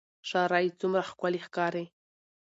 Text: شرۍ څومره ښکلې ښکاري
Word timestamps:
شرۍ 0.29 0.67
څومره 0.79 1.01
ښکلې 1.09 1.39
ښکاري 1.45 1.85